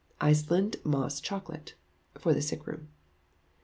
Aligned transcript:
Iceland 0.19 0.77
Moss 0.83 1.21
Chocolate 1.21 1.75
(FOR 2.17 2.33
THE 2.33 2.41
SICK 2.41 2.65
ROOM). 2.65 2.87